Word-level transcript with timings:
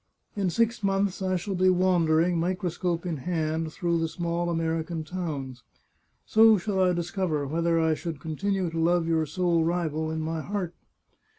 In 0.35 0.49
six 0.49 0.81
months 0.81 1.21
I 1.21 1.35
shall 1.35 1.53
be 1.53 1.69
wandering, 1.69 2.39
microscope 2.39 3.05
in 3.05 3.17
hand, 3.17 3.71
through 3.71 3.99
the 3.99 4.07
small 4.07 4.49
American 4.49 5.03
towns. 5.03 5.61
So 6.25 6.57
shall 6.57 6.79
I 6.81 6.91
discover 6.91 7.45
whether 7.45 7.79
I 7.79 7.93
should 7.93 8.19
continue 8.19 8.71
to 8.71 8.79
love 8.79 9.05
your 9.07 9.27
sole 9.27 9.63
rival 9.63 10.09
in 10.09 10.19
my 10.19 10.41
heart. 10.41 10.73